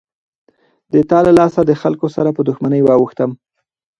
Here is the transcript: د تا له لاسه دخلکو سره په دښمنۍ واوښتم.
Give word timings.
د 0.93 0.95
تا 1.09 1.19
له 1.25 1.31
لاسه 1.39 1.59
دخلکو 1.71 2.07
سره 2.15 2.29
په 2.37 2.41
دښمنۍ 2.47 2.81
واوښتم. 2.83 3.31